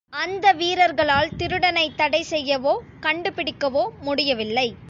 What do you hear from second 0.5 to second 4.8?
வீரர்களால் திருடனைத் தடை செய்யவோ, கண்டுபிடிக்கவோ முடியவில்லை.